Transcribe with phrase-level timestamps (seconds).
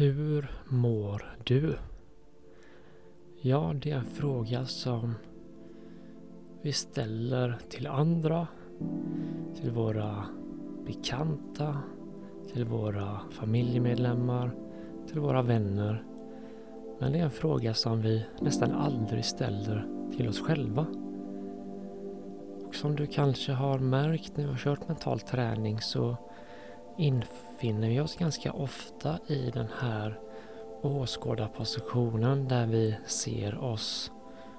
[0.00, 1.76] Hur mår du?
[3.40, 5.14] Ja, det är en fråga som
[6.62, 8.46] vi ställer till andra,
[9.54, 10.24] till våra
[10.86, 11.78] bekanta,
[12.52, 14.50] till våra familjemedlemmar,
[15.08, 16.04] till våra vänner.
[16.98, 19.86] Men det är en fråga som vi nästan aldrig ställer
[20.16, 20.86] till oss själva.
[22.66, 26.16] Och som du kanske har märkt när vi har kört mental träning så
[26.96, 30.18] infinner vi oss ganska ofta i den här
[30.82, 34.12] åskådarpositionen där vi ser oss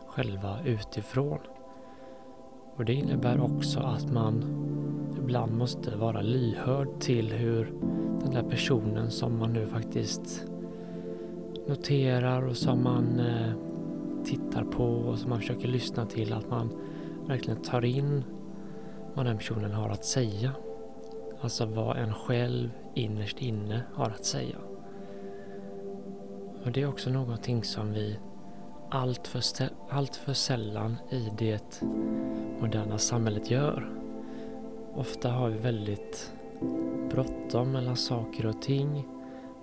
[0.08, 1.40] själva utifrån.
[2.76, 4.44] Och det innebär också att man
[5.24, 7.74] ibland måste vara lyhörd till hur
[8.22, 10.46] den där personen som man nu faktiskt
[11.68, 13.54] noterar och som man eh,
[14.24, 16.70] tittar på och som man försöker lyssna till, att man
[17.28, 18.24] verkligen tar in
[19.14, 20.52] vad den personen har att säga.
[21.42, 24.56] Alltså vad en själv innerst inne har att säga.
[26.66, 28.20] Och det är också någonting som vi
[28.90, 31.82] allt för, allt för sällan i det
[32.60, 33.90] moderna samhället gör.
[34.96, 36.34] Ofta har vi väldigt
[37.10, 39.08] bråttom mellan saker och ting.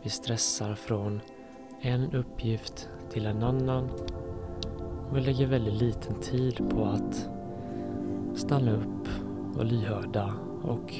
[0.02, 1.20] Vi stressar från
[1.80, 3.90] en uppgift till en annan.
[5.08, 7.28] Och vi lägger väldigt liten tid på att
[8.34, 9.08] stanna upp
[9.56, 10.94] och lyhörda och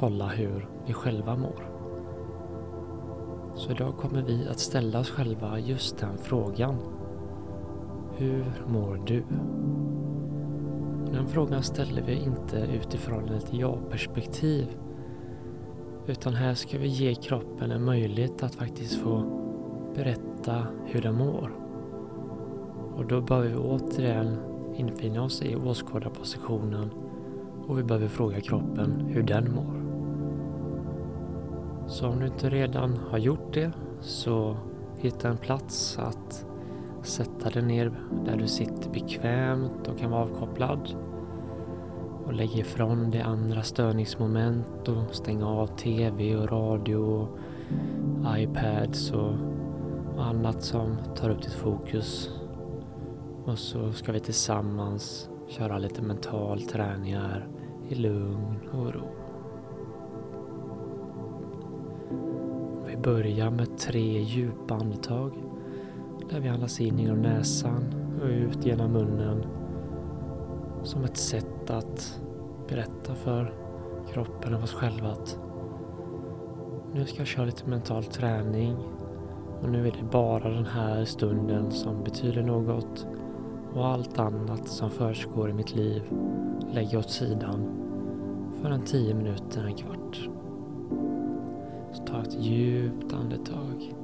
[0.00, 1.70] kolla hur vi själva mår.
[3.54, 6.76] Så idag kommer vi att ställa oss själva just den frågan.
[8.16, 9.22] Hur mår du?
[11.12, 14.66] Den frågan ställer vi inte utifrån ett ja-perspektiv.
[16.06, 19.22] Utan här ska vi ge kroppen en möjlighet att faktiskt få
[19.94, 21.52] berätta hur den mår.
[22.96, 24.36] Och då behöver vi återigen
[24.76, 26.90] infinna oss i åskådarpositionen
[27.66, 29.79] och vi behöver fråga kroppen hur den mår.
[31.90, 34.56] Så om du inte redan har gjort det så
[34.98, 36.46] hitta en plats att
[37.02, 37.92] sätta dig ner
[38.24, 40.94] där du sitter bekvämt och kan vara avkopplad.
[42.24, 47.38] Och lägg ifrån dig andra störningsmoment och stäng av TV och radio och
[48.38, 49.34] iPads och,
[50.18, 52.30] annat som tar upp ditt fokus.
[53.44, 57.48] Och så ska vi tillsammans köra lite mental träning här
[57.88, 59.19] i lugn och ro.
[63.02, 65.32] Börja med tre djupa andetag
[66.30, 69.44] där vi andas in genom näsan och ut genom munnen
[70.82, 72.20] som ett sätt att
[72.68, 73.54] berätta för
[74.12, 75.38] kroppen och oss själva att
[76.94, 78.76] nu ska jag köra lite mental träning
[79.62, 83.06] och nu är det bara den här stunden som betyder något
[83.74, 86.02] och allt annat som försiggår i mitt liv
[86.72, 87.76] lägger jag åt sidan
[88.62, 90.28] för en tio minuter, en kvart.
[92.06, 93.94] Ta ett djupt andetag.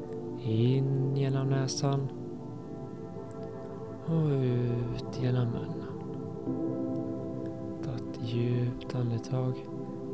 [0.43, 2.09] In genom näsan.
[4.07, 5.87] Och ut genom munnen.
[7.85, 9.55] Ta ett djupt andetag.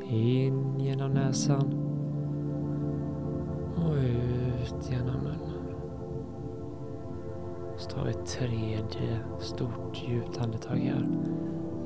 [0.09, 1.75] In genom näsan.
[3.77, 5.63] Och ut genom munnen.
[7.77, 11.09] Så tar vi ett tredje stort djupt andetag här.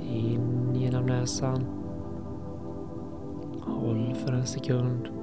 [0.00, 1.64] In genom näsan.
[3.60, 5.15] Håll för en sekund.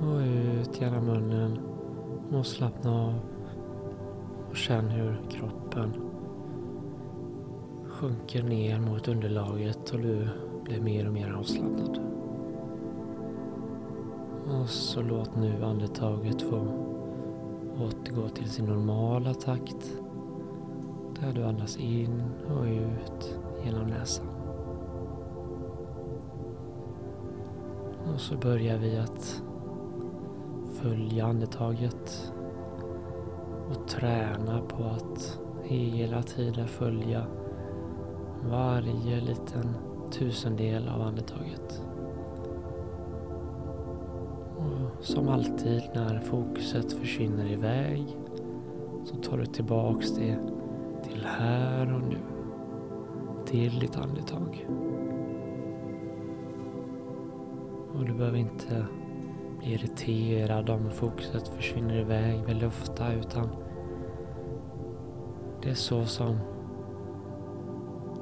[0.00, 1.58] Och ut genom munnen.
[2.32, 3.14] Och slappna av.
[4.50, 5.92] Och känn hur kroppen
[7.98, 10.28] sjunker ner mot underlaget och du
[10.64, 12.00] blir mer och mer avslappnad.
[14.48, 16.66] Och så låt nu andetaget få
[17.78, 19.96] återgå till sin normala takt.
[21.20, 24.26] Där du andas in och ut genom näsan.
[28.14, 29.42] Och så börjar vi att
[30.82, 32.32] följa andetaget
[33.70, 37.26] och träna på att hela tiden följa
[38.50, 39.76] varje liten
[40.10, 41.82] tusendel av andetaget.
[44.56, 48.16] Och som alltid när fokuset försvinner iväg
[49.04, 50.38] så tar du tillbaks det
[51.02, 52.18] till här och nu.
[53.46, 54.66] Till ditt andetag.
[57.94, 58.86] Och du behöver inte
[59.58, 63.48] bli irriterad om fokuset försvinner iväg väldigt ofta utan
[65.62, 66.38] det är så som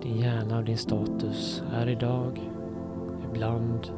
[0.03, 2.51] din hjärna och din status är idag.
[3.31, 3.91] Ibland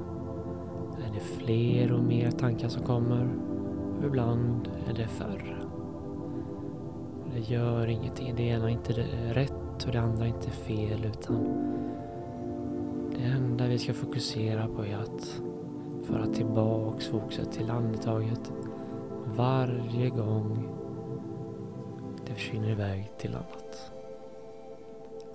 [1.07, 3.29] är det fler och mer tankar som kommer
[3.99, 5.57] och ibland är det färre.
[7.35, 8.35] Det gör ingenting.
[8.37, 8.93] Det ena är inte
[9.33, 11.69] rätt och det andra är inte fel utan
[13.17, 15.43] det enda vi ska fokusera på är att
[16.09, 18.53] föra tillbaks fokuset till andetaget
[19.37, 20.69] varje gång
[22.27, 23.93] det försvinner iväg till annat.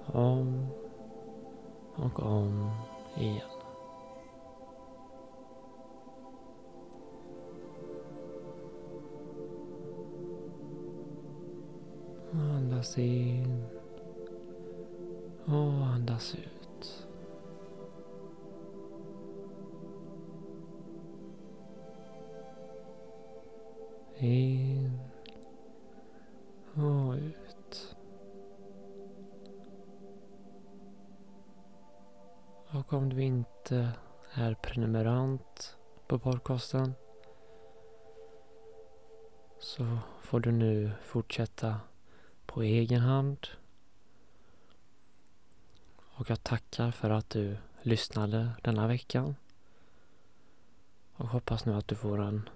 [0.06, 0.68] Om
[1.96, 2.72] och om
[3.18, 3.42] igen.
[12.32, 13.64] Andas in
[15.46, 16.63] och andas ut.
[24.24, 25.00] In
[26.74, 27.96] och ut.
[32.72, 33.92] Och om du inte
[34.34, 35.78] är prenumerant
[36.08, 36.94] på podcasten
[39.60, 41.80] så får du nu fortsätta
[42.46, 43.48] på egen hand.
[46.16, 49.36] Och jag tackar för att du lyssnade denna veckan.
[51.16, 52.50] Och hoppas nu att du får en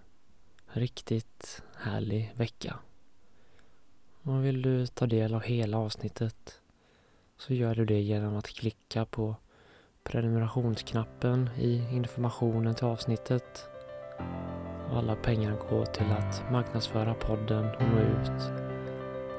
[0.79, 2.75] riktigt härlig vecka.
[4.21, 6.61] Och vill du ta del av hela avsnittet
[7.37, 9.35] så gör du det genom att klicka på
[10.03, 13.69] prenumerationsknappen i informationen till avsnittet.
[14.89, 18.41] Och alla pengar går till att marknadsföra podden och nå ut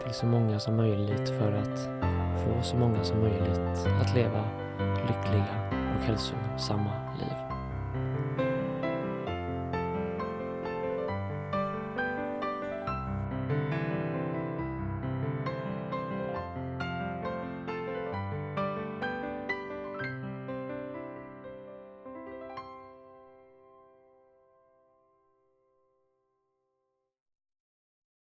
[0.02, 1.78] till så många som möjligt för att
[2.44, 4.44] få så många som möjligt att leva
[5.08, 7.57] lyckliga och hälsosamma liv.